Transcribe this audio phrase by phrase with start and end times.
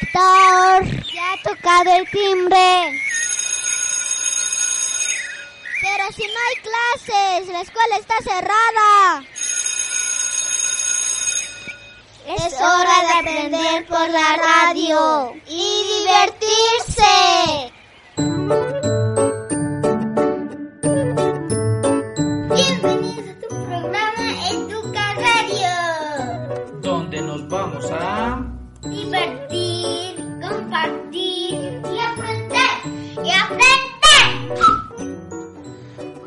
[0.00, 2.92] Víctor, ya ha tocado el timbre.
[5.80, 9.24] Pero si no hay clases, la escuela está cerrada.
[12.26, 17.72] Es hora de aprender por la radio y divertirse.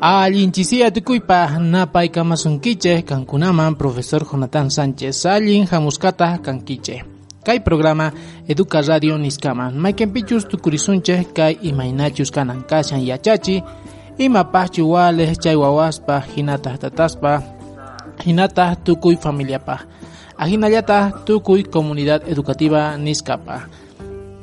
[0.02, 5.26] Allinchisia tukuypa napay kamasunkiche kankunaman profesor Jonathan Sánchez.
[5.26, 7.04] Allin hamuskata kankiche.
[7.44, 8.12] Kay programa
[8.48, 13.62] Educa Radio niskaman maykenpichus tukurisunche kay imaynachus kanan kashan yachachi
[14.18, 16.22] imapaj chuwales chay wawaspa
[16.80, 17.42] tataspa.
[18.26, 19.78] Hinatah tukuy familiapa.
[20.36, 23.68] Ajinallata tukuy comunidad educativa niskapa.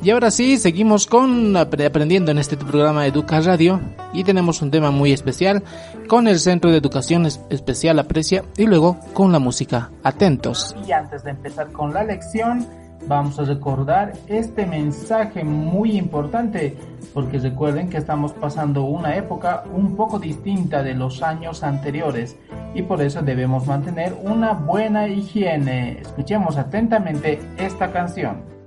[0.01, 3.81] Y ahora sí, seguimos con apre- aprendiendo en este programa Educa Radio
[4.13, 5.61] y tenemos un tema muy especial
[6.07, 9.89] con el Centro de Educación Es- Especial Aprecia y luego con la música.
[10.03, 10.73] Atentos.
[10.87, 12.65] Y antes de empezar con la lección,
[13.07, 16.77] vamos a recordar este mensaje muy importante,
[17.13, 22.37] porque recuerden que estamos pasando una época un poco distinta de los años anteriores
[22.73, 25.99] y por eso debemos mantener una buena higiene.
[25.99, 28.57] Escuchemos atentamente esta canción.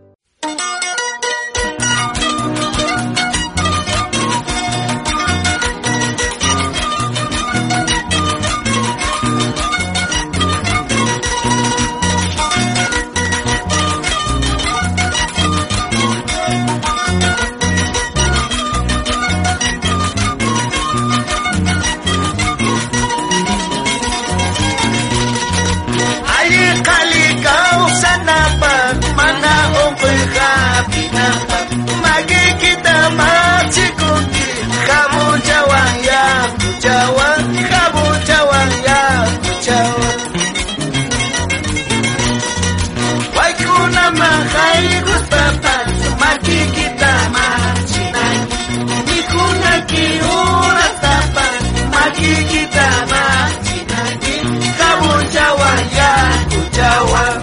[51.92, 54.34] Maki kita maji nanti
[54.78, 56.12] Kamu jawab ya
[56.50, 57.36] ku jawab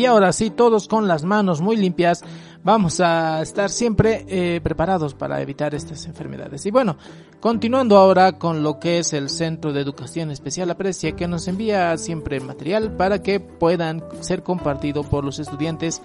[0.00, 2.24] Y ahora sí, todos con las manos muy limpias,
[2.64, 6.64] vamos a estar siempre eh, preparados para evitar estas enfermedades.
[6.64, 6.96] Y bueno,
[7.38, 11.98] continuando ahora con lo que es el Centro de Educación Especial Aprecia, que nos envía
[11.98, 16.00] siempre material para que puedan ser compartido por los estudiantes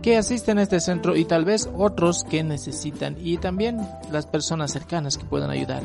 [0.00, 3.80] que asisten a este centro y tal vez otros que necesitan y también
[4.12, 5.82] las personas cercanas que puedan ayudar.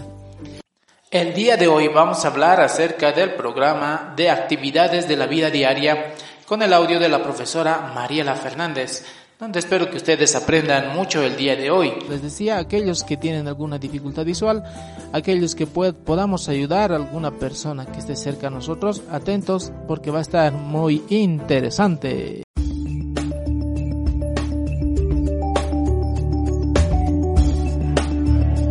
[1.09, 5.50] El día de hoy vamos a hablar acerca del programa de actividades de la vida
[5.50, 6.13] diaria
[6.47, 9.03] con el audio de la profesora Mariela Fernández,
[9.39, 11.92] donde espero que ustedes aprendan mucho el día de hoy.
[12.09, 14.63] Les decía, aquellos que tienen alguna dificultad visual,
[15.12, 20.19] aquellos que podamos ayudar a alguna persona que esté cerca a nosotros, atentos porque va
[20.19, 22.44] a estar muy interesante.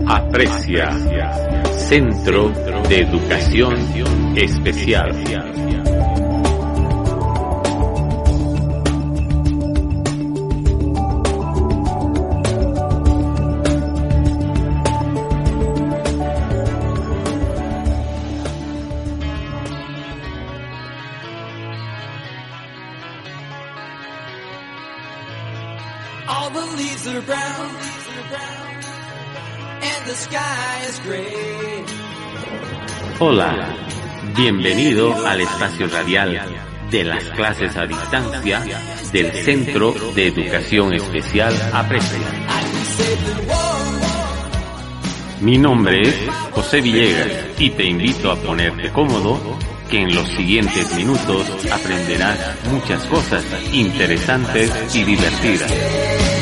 [0.06, 0.90] Aprecia,
[1.76, 2.50] Centro
[2.88, 5.93] de Educación Especial.
[34.36, 36.40] Bienvenido al espacio radial
[36.90, 38.62] de las clases a distancia
[39.12, 42.18] del Centro de Educación Especial Aprecia.
[45.40, 46.16] Mi nombre es
[46.52, 47.28] José Villegas
[47.58, 49.40] y te invito a ponerte cómodo
[49.90, 56.33] que en los siguientes minutos aprenderás muchas cosas interesantes y divertidas.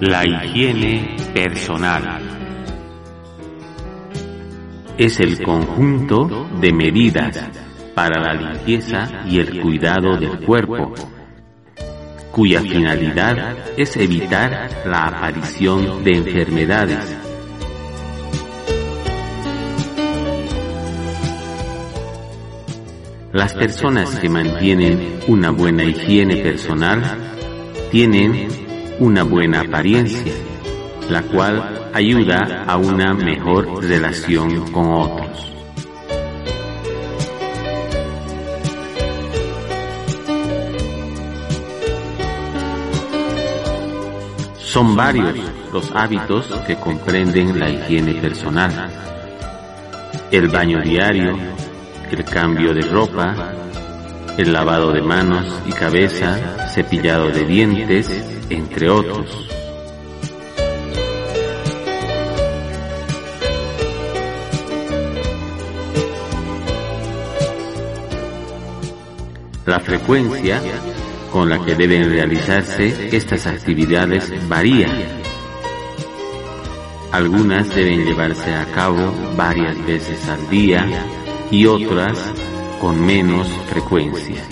[0.00, 2.20] La higiene personal
[4.96, 7.36] es el conjunto de medidas
[7.96, 10.94] para la limpieza y el cuidado del cuerpo,
[12.30, 17.18] cuya finalidad es evitar la aparición de enfermedades.
[23.32, 27.02] Las personas que mantienen una buena higiene personal
[27.90, 28.67] tienen
[29.00, 30.32] una buena apariencia,
[31.08, 35.52] la cual ayuda a una mejor relación con otros.
[44.58, 45.34] Son varios
[45.72, 48.90] los hábitos que comprenden la higiene personal.
[50.30, 51.36] El baño diario,
[52.10, 53.52] el cambio de ropa,
[54.36, 59.48] el lavado de manos y cabeza, cepillado de dientes, entre otros.
[69.66, 70.62] La frecuencia
[71.30, 74.88] con la que deben realizarse estas actividades varía.
[77.12, 80.86] Algunas deben llevarse a cabo varias veces al día
[81.50, 82.18] y otras
[82.80, 84.42] con menos frecuencia.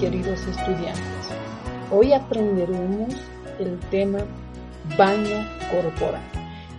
[0.00, 1.28] Queridos estudiantes.
[1.92, 3.14] Hoy aprenderemos
[3.60, 4.18] el tema
[4.98, 6.22] baño corporal.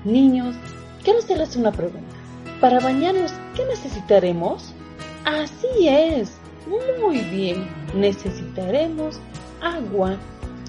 [0.03, 0.55] Niños,
[1.03, 2.15] quiero hacerles una pregunta.
[2.59, 4.73] Para bañarnos, ¿qué necesitaremos?
[5.23, 6.37] Así es.
[7.01, 7.69] Muy bien.
[7.95, 9.19] Necesitaremos
[9.61, 10.17] agua,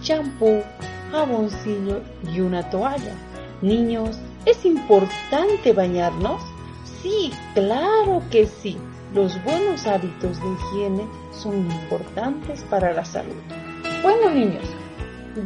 [0.00, 0.62] champú,
[1.11, 2.02] jaboncillo
[2.33, 3.14] y una toalla.
[3.62, 6.41] Niños, ¿es importante bañarnos?
[7.02, 8.79] Sí, claro que sí.
[9.14, 13.37] los buenos hábitos de higiene son importantes para la salud.
[14.03, 14.65] Bueno niños,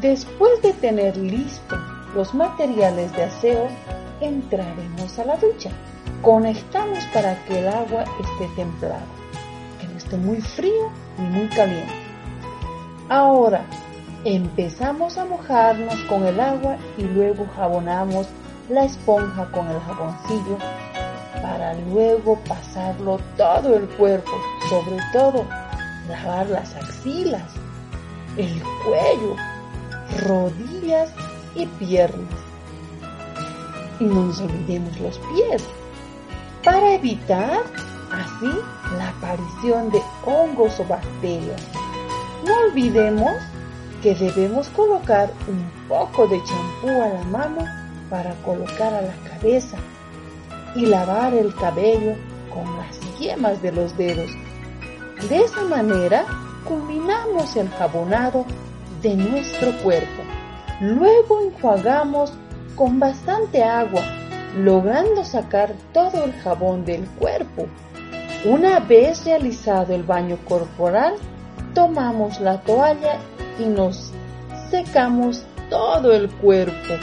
[0.01, 1.79] después de tener listos
[2.15, 3.69] los materiales de aseo,
[4.21, 5.71] entraremos a la ducha.
[6.23, 9.05] Conectamos para que el agua esté templada,
[9.81, 11.93] que no esté muy frío ni muy caliente.
[13.09, 13.65] Ahora,
[14.25, 18.27] empezamos a mojarnos con el agua y luego jabonamos
[18.69, 20.59] la esponja con el jaboncillo
[21.43, 24.33] para luego pasarlo todo el cuerpo,
[24.69, 25.47] sobre todo
[26.09, 27.53] lavar las axilas,
[28.37, 29.37] el cuello,
[30.27, 31.11] rodillas
[31.55, 32.29] y piernas.
[33.99, 35.65] Y no nos olvidemos los pies,
[36.63, 37.63] para evitar
[38.13, 38.51] así
[38.99, 41.63] la aparición de hongos o bacterias.
[42.45, 43.33] No olvidemos
[44.03, 47.65] que debemos colocar un poco de champú a la mano
[48.11, 49.77] para colocar a la cabeza
[50.75, 52.15] y lavar el cabello
[52.53, 54.31] con las yemas de los dedos.
[55.29, 56.25] De esa manera
[56.65, 58.45] culminamos el jabonado
[59.03, 60.23] de nuestro cuerpo.
[60.81, 62.33] Luego enjuagamos
[62.77, 64.03] con bastante agua,
[64.57, 67.67] logrando sacar todo el jabón del cuerpo.
[68.45, 71.15] Una vez realizado el baño corporal,
[71.75, 73.19] tomamos la toalla
[73.59, 74.13] y nos
[74.71, 76.95] secamos todo el cuerpo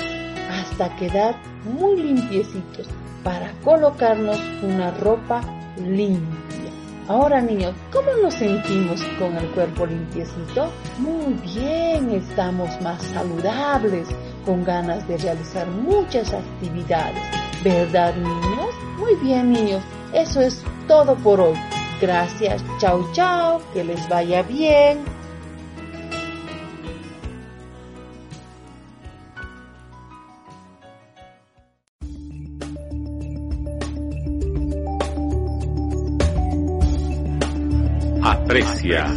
[0.49, 2.87] hasta quedar muy limpiecitos
[3.23, 5.41] para colocarnos una ropa
[5.77, 6.32] limpia.
[7.09, 10.71] Ahora niños, ¿cómo nos sentimos con el cuerpo limpiecito?
[10.99, 14.07] Muy bien, estamos más saludables,
[14.45, 17.21] con ganas de realizar muchas actividades.
[17.61, 18.69] ¿Verdad niños?
[18.97, 19.83] Muy bien niños,
[20.13, 21.57] eso es todo por hoy.
[21.99, 25.12] Gracias, chao chao, que les vaya bien.
[38.53, 39.07] Aprecia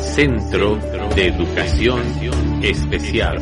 [0.00, 0.76] Centro
[1.14, 2.00] de Educación
[2.62, 3.38] Especial.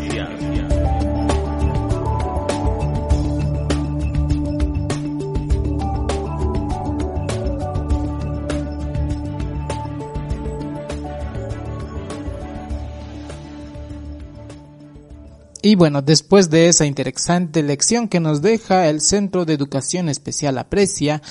[15.63, 20.59] Y bueno, después de esa interesante lección que nos deja el Centro de Educación Especial
[20.59, 21.23] Aprecia,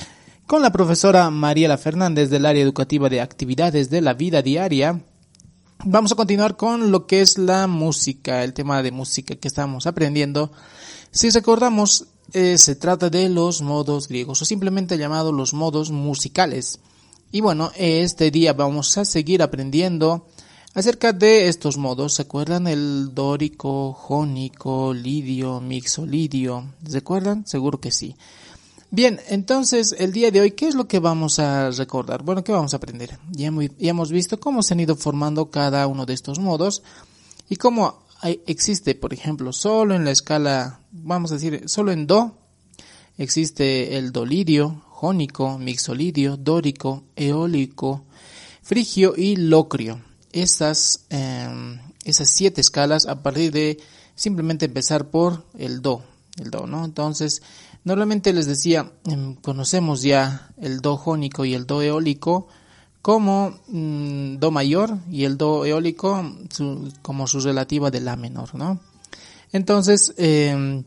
[0.51, 5.01] con la profesora Mariela Fernández del área educativa de actividades de la vida diaria,
[5.85, 9.87] vamos a continuar con lo que es la música, el tema de música que estamos
[9.87, 10.51] aprendiendo.
[11.09, 16.81] Si recordamos, eh, se trata de los modos griegos o simplemente llamados los modos musicales.
[17.31, 20.27] Y bueno, este día vamos a seguir aprendiendo
[20.73, 26.75] Acerca de estos modos, ¿se acuerdan el dórico, jónico, lidio, mixolidio?
[26.87, 27.45] ¿Se acuerdan?
[27.45, 28.15] Seguro que sí.
[28.93, 32.23] Bien, entonces el día de hoy, ¿qué es lo que vamos a recordar?
[32.23, 33.17] Bueno, ¿qué vamos a aprender?
[33.31, 36.83] Ya, hemos visto cómo se han ido formando cada uno de estos modos
[37.47, 38.03] y cómo
[38.45, 42.35] existe, por ejemplo, solo en la escala, vamos a decir, solo en Do,
[43.17, 48.03] existe el dolidio, jónico, mixolidio, dórico, eólico,
[48.61, 50.01] frigio y locrio
[50.33, 53.79] esas, em, esas siete escalas a partir de
[54.15, 56.03] simplemente empezar por el do,
[56.37, 56.83] el do, ¿no?
[56.83, 57.41] Entonces,
[57.83, 62.47] normalmente les decía, em, conocemos ya el do jónico y el do eólico
[63.01, 66.23] como mm, do mayor y el do eólico
[67.01, 68.79] como su relativa de la menor, ¿no?
[69.51, 70.83] Entonces, em,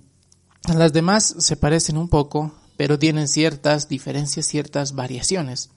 [0.73, 5.71] las demás se parecen un poco, pero tienen ciertas diferencias, ciertas variaciones.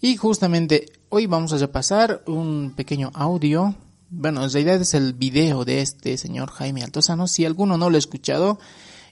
[0.00, 3.74] Y justamente hoy vamos a repasar un pequeño audio.
[4.10, 7.28] Bueno, en realidad es el video de este señor Jaime Altozano.
[7.28, 8.58] Si alguno no lo ha escuchado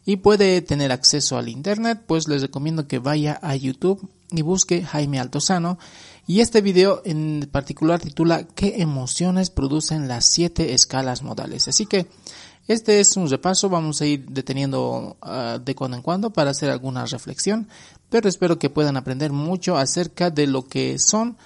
[0.04, 4.82] y puede tener acceso al internet, pues les recomiendo que vaya a YouTube y busque
[4.82, 5.78] Jaime Altozano.
[6.26, 11.68] Y este video en particular titula ¿Qué emociones producen las siete escalas modales?
[11.68, 12.06] Así que
[12.68, 16.70] este es un repaso, vamos a ir deteniendo uh, de cuando en cuando para hacer
[16.70, 17.68] alguna reflexión
[18.10, 21.38] pero espero que puedan aprender mucho acerca de lo que son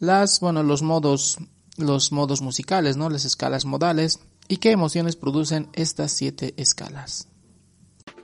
[0.00, 1.38] las, bueno, los modos,
[1.76, 3.10] los modos musicales, ¿no?
[3.10, 7.28] Las escalas modales y qué emociones producen estas siete escalas.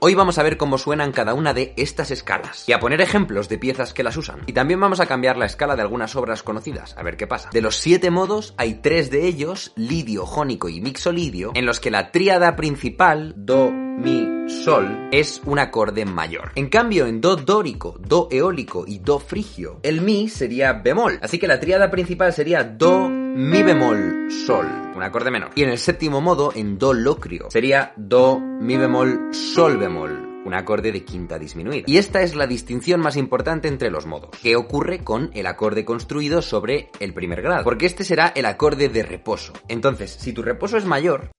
[0.05, 3.47] Hoy vamos a ver cómo suenan cada una de estas escalas y a poner ejemplos
[3.47, 4.41] de piezas que las usan.
[4.47, 7.49] Y también vamos a cambiar la escala de algunas obras conocidas, a ver qué pasa.
[7.53, 11.89] De los siete modos, hay tres de ellos, lidio, jónico y mixolidio, en los que
[11.89, 16.51] la tríada principal, do, mi, sol, es un acorde mayor.
[16.55, 21.17] En cambio, en do dórico, do eólico y do frigio, el mi sería bemol.
[21.21, 25.49] Así que la tríada principal sería do, mi bemol, sol, un acorde menor.
[25.55, 30.53] Y en el séptimo modo, en do locrio, sería do, mi bemol, sol bemol, un
[30.53, 31.83] acorde de quinta disminuida.
[31.87, 34.37] Y esta es la distinción más importante entre los modos.
[34.41, 37.63] ¿Qué ocurre con el acorde construido sobre el primer grado?
[37.63, 39.53] Porque este será el acorde de reposo.
[39.67, 41.31] Entonces, si tu reposo es mayor,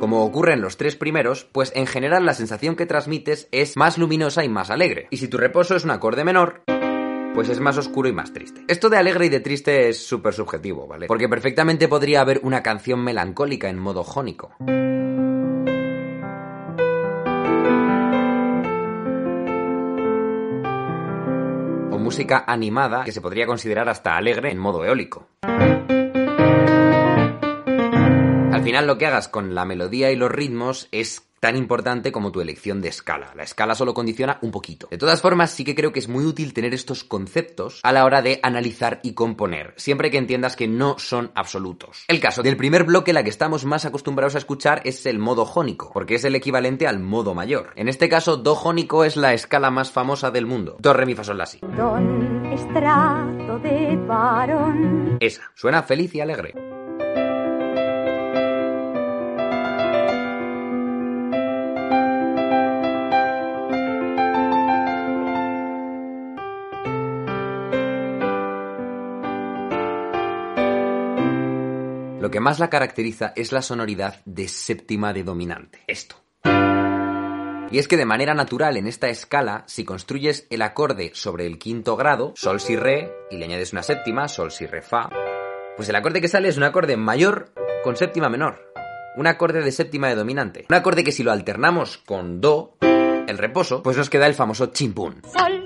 [0.00, 3.98] como ocurre en los tres primeros, pues en general la sensación que transmites es más
[3.98, 5.08] luminosa y más alegre.
[5.10, 6.62] Y si tu reposo es un acorde menor,
[7.34, 8.64] pues es más oscuro y más triste.
[8.68, 11.06] Esto de alegre y de triste es súper subjetivo, ¿vale?
[11.06, 14.52] Porque perfectamente podría haber una canción melancólica en modo jónico.
[21.90, 25.28] O música animada que se podría considerar hasta alegre en modo eólico.
[28.52, 32.30] Al final lo que hagas con la melodía y los ritmos es tan importante como
[32.30, 33.32] tu elección de escala.
[33.34, 34.86] La escala solo condiciona un poquito.
[34.88, 38.04] De todas formas, sí que creo que es muy útil tener estos conceptos a la
[38.04, 42.04] hora de analizar y componer, siempre que entiendas que no son absolutos.
[42.06, 45.44] El caso del primer bloque, la que estamos más acostumbrados a escuchar es el modo
[45.44, 47.72] jónico, porque es el equivalente al modo mayor.
[47.74, 50.76] En este caso, do jónico es la escala más famosa del mundo.
[50.78, 51.58] Do, re, mi, fa, sol, la, si.
[51.76, 55.16] Don estrato de varón.
[55.18, 55.42] Esa.
[55.56, 56.71] Suena feliz y alegre.
[72.42, 75.80] Más la caracteriza es la sonoridad de séptima de dominante.
[75.86, 76.16] Esto.
[76.44, 81.58] Y es que de manera natural en esta escala, si construyes el acorde sobre el
[81.58, 85.08] quinto grado, sol, si, re, y le añades una séptima, sol, si, re, fa,
[85.76, 88.60] pues el acorde que sale es un acorde mayor con séptima menor.
[89.16, 90.66] Un acorde de séptima de dominante.
[90.68, 94.66] Un acorde que si lo alternamos con do, el reposo, pues nos queda el famoso
[94.66, 95.22] chimpún.
[95.32, 95.61] Sol,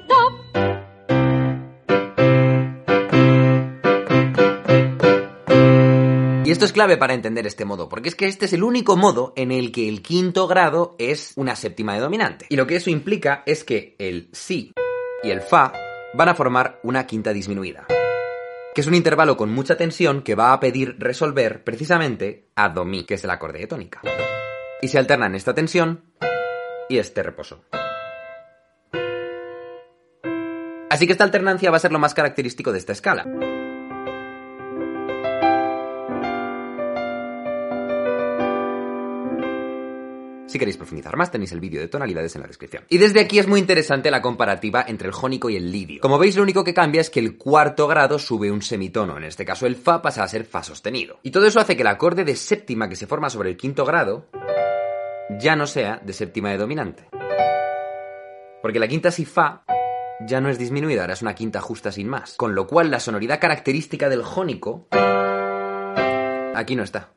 [6.57, 9.35] esto es clave para entender este modo, porque es que este es el único modo
[9.37, 12.47] en el que el quinto grado es una séptima de dominante.
[12.49, 14.73] Y lo que eso implica es que el si
[15.23, 15.75] y el fa
[16.15, 17.87] van a formar una quinta disminuida.
[18.75, 22.87] Que es un intervalo con mucha tensión que va a pedir resolver precisamente a do
[22.87, 24.01] mi, que es el acorde de tónica.
[24.81, 26.05] Y se alternan esta tensión
[26.89, 27.65] y este reposo.
[30.89, 33.27] Así que esta alternancia va a ser lo más característico de esta escala.
[40.47, 42.85] Si queréis profundizar más, tenéis el vídeo de tonalidades en la descripción.
[42.89, 46.01] Y desde aquí es muy interesante la comparativa entre el jónico y el lidio.
[46.01, 49.25] Como veis, lo único que cambia es que el cuarto grado sube un semitono, en
[49.25, 51.19] este caso el fa pasa a ser fa sostenido.
[51.23, 53.85] Y todo eso hace que el acorde de séptima que se forma sobre el quinto
[53.85, 54.27] grado
[55.41, 57.09] ya no sea de séptima de dominante.
[58.63, 59.65] Porque la quinta si fa
[60.27, 62.35] ya no es disminuida, ahora es una quinta justa sin más.
[62.37, 64.87] Con lo cual la sonoridad característica del jónico
[66.55, 67.11] aquí no está.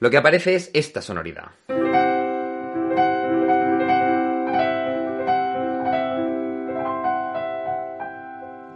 [0.00, 1.50] Lo que aparece es esta sonoridad.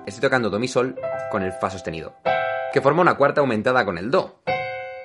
[0.05, 0.97] Estoy tocando do mi sol
[1.31, 2.17] con el fa sostenido,
[2.73, 4.43] que forma una cuarta aumentada con el do.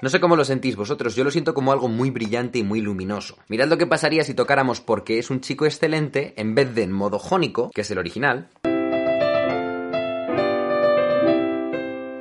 [0.02, 2.82] No sé cómo lo sentís vosotros, yo lo siento como algo muy brillante y muy
[2.82, 3.38] luminoso.
[3.48, 6.92] Mirad lo que pasaría si tocáramos porque es un chico excelente en vez de en
[6.92, 8.50] modo jónico, que es el original,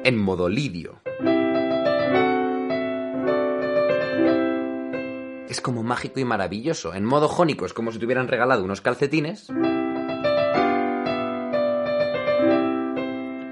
[0.05, 1.01] en modo lidio.
[5.57, 6.93] Es como mágico y maravilloso.
[6.93, 9.49] En modo jónico es como si te hubieran regalado unos calcetines.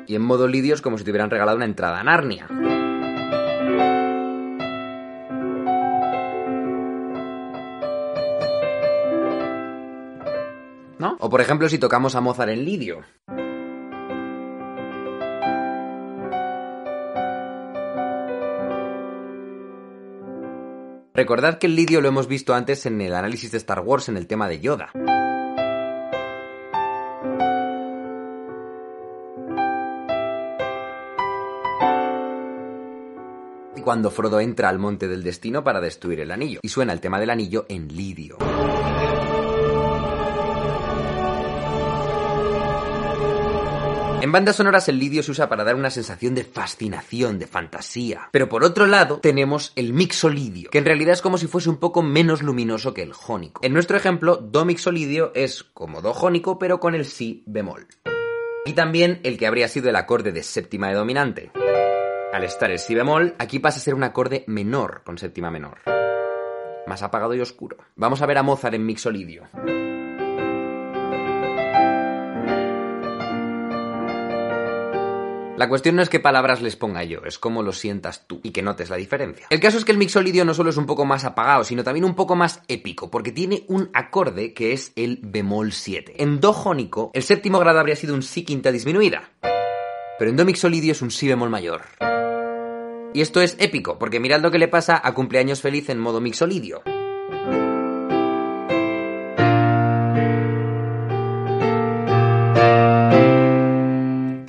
[0.07, 2.47] Y en modo lidio es como si te hubieran regalado una entrada a Narnia.
[10.99, 11.17] ¿No?
[11.21, 12.99] O por ejemplo si tocamos a Mozart en lidio.
[21.17, 24.17] Recordad que el lidio lo hemos visto antes en el análisis de Star Wars en
[24.17, 24.91] el tema de Yoda.
[33.77, 36.59] Y cuando Frodo entra al monte del destino para destruir el anillo.
[36.63, 38.37] Y suena el tema del anillo en lidio.
[44.25, 48.31] En bandas sonoras el lidio se usa para dar una sensación de fascinación, de fantasía.
[48.33, 51.77] Pero por otro lado tenemos el mixolidio, que en realidad es como si fuese un
[51.77, 53.61] poco menos luminoso que el jónico.
[53.63, 57.87] En nuestro ejemplo, do mixolidio es como do jónico pero con el si bemol.
[58.65, 61.51] Y también el que habría sido el acorde de séptima de dominante.
[62.33, 65.81] Al estar el si bemol, aquí pasa a ser un acorde menor con séptima menor.
[66.87, 67.77] Más apagado y oscuro.
[67.95, 69.43] Vamos a ver a Mozart en mixolidio.
[75.57, 78.51] La cuestión no es qué palabras les ponga yo, es cómo lo sientas tú y
[78.51, 79.47] que notes la diferencia.
[79.51, 82.05] El caso es que el mixolidio no solo es un poco más apagado, sino también
[82.05, 86.15] un poco más épico, porque tiene un acorde que es el bemol 7.
[86.19, 89.31] En do jónico, el séptimo grado habría sido un si quinta disminuida,
[90.19, 91.83] pero en do mixolidio es un si bemol mayor.
[93.13, 96.21] Y esto es épico, porque mirad lo que le pasa a cumpleaños feliz en modo
[96.21, 96.83] mixolidio.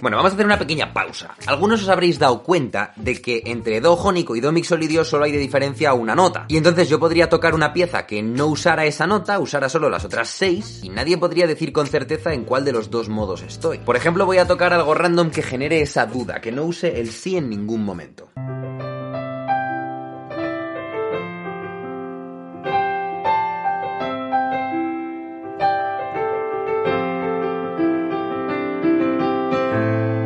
[0.06, 1.34] Bueno, vamos a hacer una pequeña pausa.
[1.48, 5.32] Algunos os habréis dado cuenta de que entre do jónico y do mixolidio solo hay
[5.32, 6.46] de diferencia una nota.
[6.48, 10.06] Y entonces yo podría tocar una pieza que no usara esa nota, usara solo las
[10.06, 13.80] otras seis, y nadie podría decir con certeza en cuál de los dos modos estoy.
[13.80, 17.10] Por ejemplo, voy a tocar algo random que genere esa duda, que no use el
[17.10, 18.30] sí en ningún momento.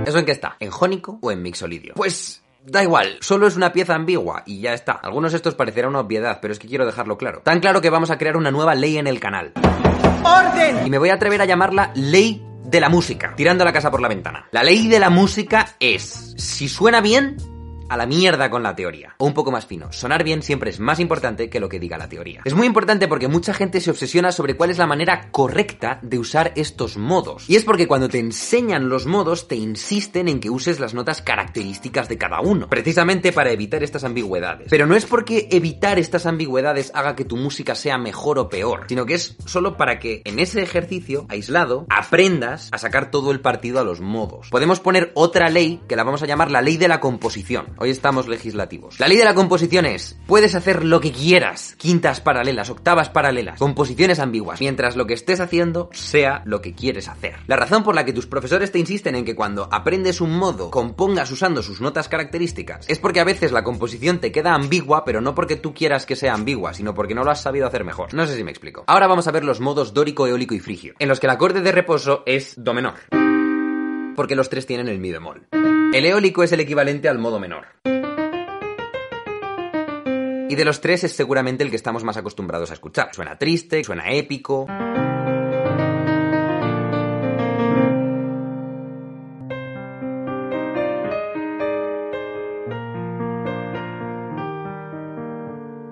[0.09, 0.55] ¿Eso en qué está?
[0.59, 1.93] ¿En jónico o en mixolidio?
[1.93, 4.93] Pues Da igual, solo es una pieza ambigua y ya está.
[4.93, 7.41] Algunos estos parecerá una obviedad, pero es que quiero dejarlo claro.
[7.43, 9.53] Tan claro que vamos a crear una nueva ley en el canal.
[10.23, 10.85] ¡Orden!
[10.85, 14.01] Y me voy a atrever a llamarla ley de la música, tirando la casa por
[14.01, 14.47] la ventana.
[14.51, 17.37] La ley de la música es, si suena bien,
[17.89, 19.15] a la mierda con la teoría.
[19.17, 21.97] O un poco más fino, sonar bien siempre es más importante que lo que diga
[21.97, 22.41] la teoría.
[22.45, 26.19] Es muy importante porque mucha gente se obsesiona sobre cuál es la manera correcta de
[26.19, 27.49] usar estos modos.
[27.49, 31.21] Y es porque cuando te enseñan los modos te insisten en que uses las notas
[31.21, 34.67] características de cada uno, precisamente para evitar estas ambigüedades.
[34.69, 38.85] Pero no es porque evitar estas ambigüedades haga que tu música sea mejor o peor,
[38.87, 43.41] sino que es solo para que en ese ejercicio aislado aprendas a sacar todo el
[43.41, 44.49] partido a los modos.
[44.49, 47.67] Podemos poner otra ley que la vamos a llamar la ley de la composición.
[47.81, 48.99] Hoy estamos legislativos.
[48.99, 53.57] La ley de la composición es, puedes hacer lo que quieras, quintas paralelas, octavas paralelas,
[53.57, 57.35] composiciones ambiguas, mientras lo que estés haciendo sea lo que quieres hacer.
[57.47, 60.71] La razón por la que tus profesores te insisten en que cuando aprendes un modo
[60.71, 65.21] compongas usando sus notas características es porque a veces la composición te queda ambigua, pero
[65.21, 68.13] no porque tú quieras que sea ambigua, sino porque no lo has sabido hacer mejor.
[68.13, 68.83] No sé si me explico.
[68.87, 71.61] Ahora vamos a ver los modos dórico, eólico y frigio, en los que el acorde
[71.61, 72.95] de reposo es do menor
[74.19, 75.47] porque los tres tienen el mi bemol.
[75.91, 77.65] El eólico es el equivalente al modo menor.
[80.47, 83.09] Y de los tres es seguramente el que estamos más acostumbrados a escuchar.
[83.11, 84.67] Suena triste, suena épico.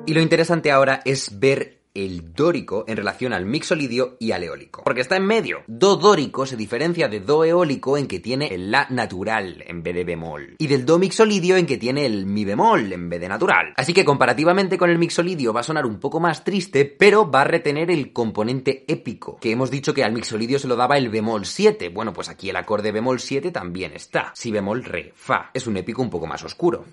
[0.06, 4.84] Y lo interesante ahora es ver el dórico en relación al mixolidio y al eólico.
[4.84, 5.64] Porque está en medio.
[5.68, 9.96] Do dórico se diferencia de do eólico en que tiene el la natural en vez
[9.96, 10.56] de bemol.
[10.60, 13.74] Y del do mixolidio en que tiene el mi bemol en vez de natural.
[13.76, 17.42] Así que comparativamente con el mixolidio va a sonar un poco más triste, pero va
[17.42, 19.38] a retener el componente épico.
[19.38, 21.90] Que hemos dicho que al mixolidio se lo daba el bemol 7.
[21.90, 24.32] Bueno, pues aquí el acorde bemol 7 también está.
[24.36, 25.52] Si bemol re, fa.
[25.54, 26.86] Es un épico un poco más oscuro.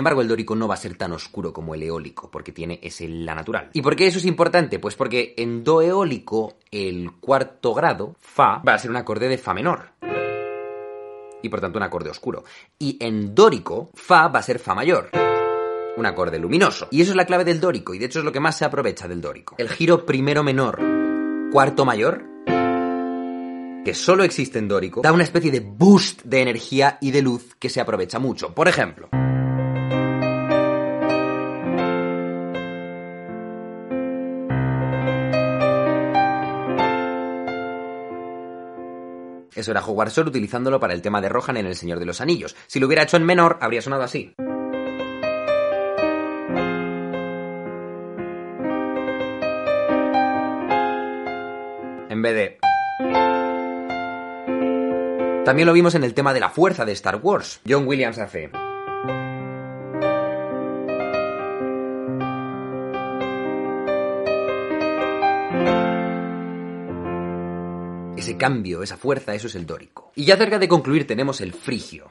[0.00, 3.08] Embargo el dórico no va a ser tan oscuro como el eólico, porque tiene ese
[3.08, 3.70] la natural.
[3.72, 4.78] ¿Y por qué eso es importante?
[4.78, 9.38] Pues porque en do eólico el cuarto grado, fa, va a ser un acorde de
[9.38, 9.92] fa menor.
[11.42, 12.44] Y por tanto un acorde oscuro.
[12.78, 15.10] Y en dórico, fa va a ser fa mayor.
[15.96, 16.88] Un acorde luminoso.
[16.90, 18.64] Y eso es la clave del dórico, y de hecho es lo que más se
[18.64, 19.54] aprovecha del dórico.
[19.58, 20.80] El giro primero menor,
[21.50, 22.24] cuarto mayor,
[23.84, 27.54] que solo existe en dórico, da una especie de boost de energía y de luz
[27.58, 28.54] que se aprovecha mucho.
[28.54, 29.08] Por ejemplo,
[39.60, 42.22] Eso era Howard Shore utilizándolo para el tema de Rohan en El Señor de los
[42.22, 42.56] Anillos.
[42.66, 44.32] Si lo hubiera hecho en menor, habría sonado así.
[52.08, 52.58] En vez de...
[55.44, 57.60] También lo vimos en el tema de la fuerza de Star Wars.
[57.68, 58.50] John Williams hace...
[68.40, 70.10] cambio, esa fuerza, eso es el dórico.
[70.16, 72.10] Y ya cerca de concluir tenemos el frigio.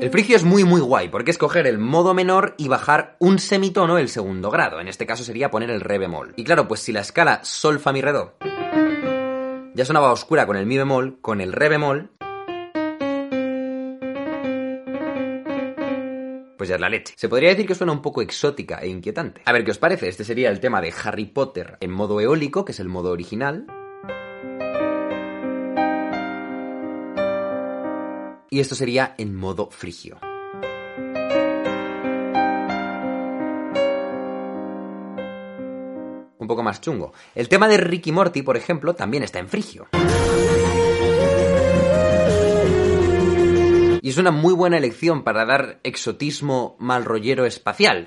[0.00, 3.38] El frigio es muy muy guay porque es coger el modo menor y bajar un
[3.38, 4.80] semitono el segundo grado.
[4.80, 6.34] En este caso sería poner el re bemol.
[6.36, 8.34] Y claro, pues si la escala sol fa mi re do
[9.74, 12.10] ya sonaba oscura con el mi bemol, con el re bemol
[16.62, 17.14] pues ya la leche.
[17.16, 19.42] Se podría decir que suena un poco exótica e inquietante.
[19.46, 22.64] A ver qué os parece, este sería el tema de Harry Potter en modo eólico,
[22.64, 23.66] que es el modo original.
[28.52, 30.18] y esto sería en modo frigio.
[36.38, 37.14] Un poco más chungo.
[37.34, 39.88] El tema de Ricky Morty, por ejemplo, también está en frigio.
[44.12, 48.04] Es una muy buena elección para dar exotismo mal rollero espacial.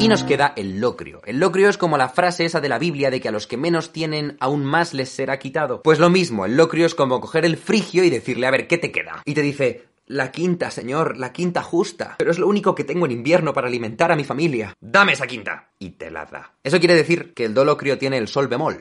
[0.00, 1.22] Y nos queda el locrio.
[1.24, 3.56] El locrio es como la frase esa de la Biblia de que a los que
[3.56, 5.82] menos tienen aún más les será quitado.
[5.82, 8.78] Pues lo mismo, el locrio es como coger el frigio y decirle, a ver, ¿qué
[8.78, 9.22] te queda?
[9.24, 12.16] Y te dice, la quinta, señor, la quinta justa.
[12.18, 14.74] Pero es lo único que tengo en invierno para alimentar a mi familia.
[14.80, 15.68] Dame esa quinta.
[15.78, 16.54] Y te la da.
[16.64, 18.80] Eso quiere decir que el do locrio tiene el sol bemol.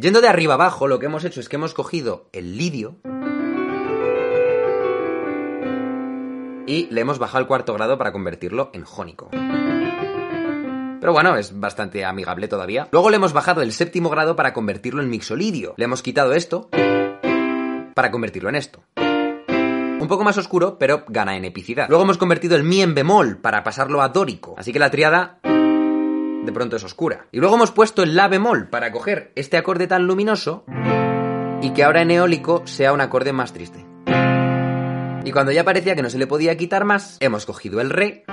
[0.00, 2.96] Yendo de arriba abajo, lo que hemos hecho es que hemos cogido el lidio
[6.66, 9.28] y le hemos bajado al cuarto grado para convertirlo en jónico.
[11.00, 12.88] Pero bueno, es bastante amigable todavía.
[12.92, 15.74] Luego le hemos bajado el séptimo grado para convertirlo en mixolidio.
[15.76, 16.70] Le hemos quitado esto
[17.92, 18.82] para convertirlo en esto.
[18.96, 21.90] Un poco más oscuro, pero gana en epicidad.
[21.90, 24.54] Luego hemos convertido el mi en bemol para pasarlo a dórico.
[24.56, 25.40] Así que la triada
[26.44, 27.26] de pronto es oscura.
[27.32, 30.64] Y luego hemos puesto el la bemol para coger este acorde tan luminoso
[31.62, 33.86] y que ahora en eólico sea un acorde más triste.
[35.24, 38.24] Y cuando ya parecía que no se le podía quitar más, hemos cogido el re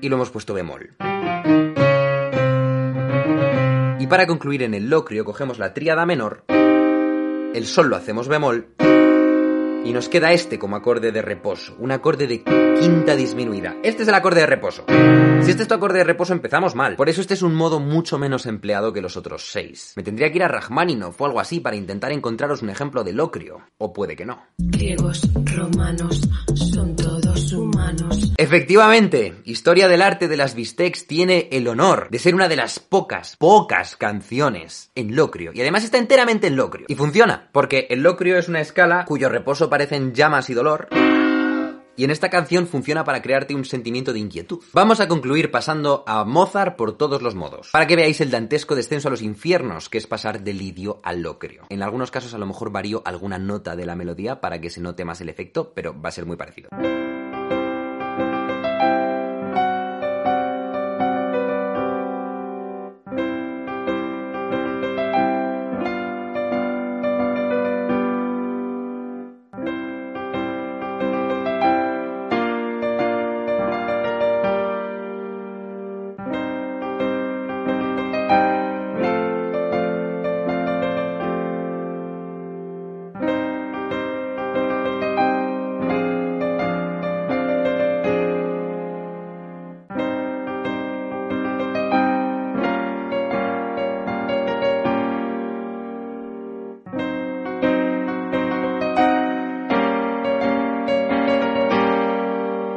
[0.00, 0.96] y lo hemos puesto bemol.
[3.98, 8.74] Y para concluir en el locrio cogemos la tríada menor, el sol lo hacemos bemol
[9.84, 13.76] y nos queda este como acorde de reposo, un acorde de quinta disminuida.
[13.82, 14.84] Este es el acorde de reposo.
[15.42, 16.96] Si este es tu acorde de reposo empezamos mal.
[16.96, 19.92] Por eso este es un modo mucho menos empleado que los otros seis.
[19.96, 23.12] Me tendría que ir a Rachmaninoff o algo así para intentar encontraros un ejemplo de
[23.12, 23.60] locrio.
[23.78, 24.42] O puede que no.
[24.58, 25.22] Griegos,
[25.54, 27.13] romanos, son todos
[27.52, 28.32] humanos.
[28.36, 32.78] Efectivamente, Historia del Arte de las Bistecs tiene el honor de ser una de las
[32.78, 35.52] pocas, pocas canciones en locrio.
[35.54, 36.86] Y además está enteramente en locrio.
[36.88, 40.88] Y funciona, porque el locrio es una escala cuyo reposo parecen llamas y dolor.
[41.96, 44.60] Y en esta canción funciona para crearte un sentimiento de inquietud.
[44.72, 48.74] Vamos a concluir pasando a Mozart por todos los modos, para que veáis el dantesco
[48.74, 51.66] descenso a los infiernos, que es pasar del lidio al locrio.
[51.68, 54.80] En algunos casos a lo mejor varío alguna nota de la melodía para que se
[54.80, 56.68] note más el efecto, pero va a ser muy parecido.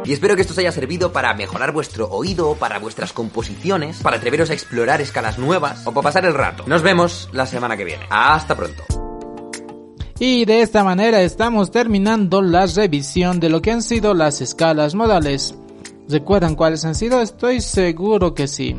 [0.07, 4.15] Y espero que esto os haya servido para mejorar vuestro oído, para vuestras composiciones, para
[4.15, 6.63] atreveros a explorar escalas nuevas o para pasar el rato.
[6.65, 8.05] Nos vemos la semana que viene.
[8.09, 8.85] Hasta pronto.
[10.17, 14.95] Y de esta manera estamos terminando la revisión de lo que han sido las escalas
[14.95, 15.53] modales.
[16.07, 17.19] ¿Recuerdan cuáles han sido?
[17.19, 18.77] Estoy seguro que sí.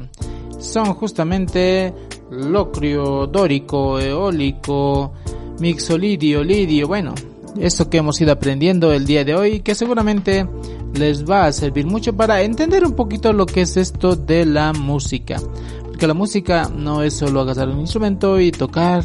[0.59, 1.93] Son justamente
[2.31, 5.13] locrio, dórico, eólico,
[5.61, 7.15] mixolidio, lidio, bueno,
[7.61, 10.47] eso que hemos ido aprendiendo el día de hoy, que seguramente
[10.99, 14.73] les va a servir mucho para entender un poquito lo que es esto de la
[14.73, 15.41] música.
[15.85, 19.05] Porque la música no es solo agarrar un instrumento y tocar,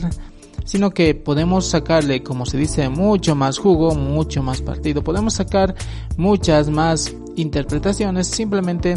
[0.65, 5.03] sino que podemos sacarle, como se dice, mucho más jugo, mucho más partido.
[5.03, 5.75] Podemos sacar
[6.17, 8.95] muchas más interpretaciones simplemente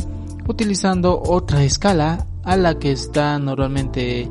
[0.48, 4.30] utilizando otra escala a la que está normalmente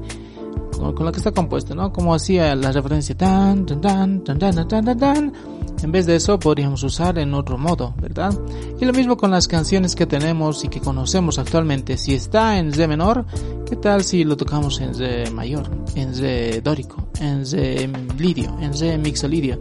[0.78, 1.92] con, la que está compuesto, ¿no?
[1.92, 6.16] Como hacía la referencia tan tan tan tan tan tan tan, tan en vez de
[6.16, 8.34] eso podríamos usar en otro modo, ¿verdad?
[8.80, 11.98] Y lo mismo con las canciones que tenemos y que conocemos actualmente.
[11.98, 13.26] Si está en re menor,
[13.70, 18.78] ¿qué tal si lo tocamos en re mayor, en re dórico, en re lidio, en
[18.78, 19.60] re mixolidio?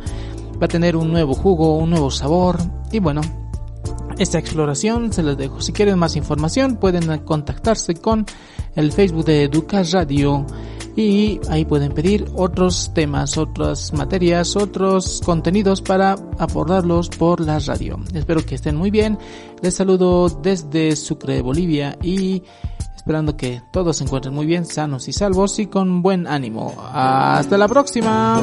[0.61, 2.59] Va a tener un nuevo jugo, un nuevo sabor
[2.91, 3.21] y bueno,
[4.19, 5.61] esta exploración se las dejo.
[5.61, 8.25] Si quieren más información pueden contactarse con
[8.77, 10.47] el Facebook de Educa Radio
[10.97, 17.99] y ahí pueden pedir otros temas, otras materias, otros contenidos para abordarlos por la radio.
[18.13, 19.19] Espero que estén muy bien.
[19.63, 22.43] Les saludo desde Sucre, Bolivia y
[22.95, 26.75] esperando que todos se encuentren muy bien, sanos y salvos y con buen ánimo.
[26.93, 28.43] Hasta la próxima.